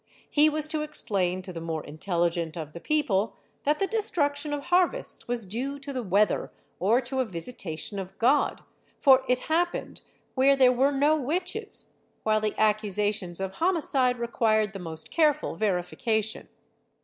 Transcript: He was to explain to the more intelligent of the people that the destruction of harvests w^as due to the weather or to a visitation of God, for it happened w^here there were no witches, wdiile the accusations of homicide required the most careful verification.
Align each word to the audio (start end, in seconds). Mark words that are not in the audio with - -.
He 0.31 0.49
was 0.49 0.67
to 0.69 0.81
explain 0.81 1.43
to 1.43 1.53
the 1.53 1.61
more 1.61 1.83
intelligent 1.83 2.57
of 2.57 2.73
the 2.73 2.79
people 2.79 3.35
that 3.65 3.77
the 3.77 3.85
destruction 3.85 4.51
of 4.51 4.63
harvests 4.63 5.25
w^as 5.25 5.47
due 5.47 5.77
to 5.77 5.93
the 5.93 6.01
weather 6.01 6.49
or 6.79 7.01
to 7.01 7.19
a 7.19 7.23
visitation 7.25 7.99
of 7.99 8.17
God, 8.17 8.63
for 8.97 9.23
it 9.29 9.41
happened 9.41 10.01
w^here 10.35 10.57
there 10.57 10.71
were 10.73 10.91
no 10.91 11.15
witches, 11.17 11.85
wdiile 12.25 12.41
the 12.41 12.59
accusations 12.59 13.39
of 13.39 13.57
homicide 13.61 14.17
required 14.17 14.73
the 14.73 14.79
most 14.79 15.11
careful 15.11 15.53
verification. 15.55 16.47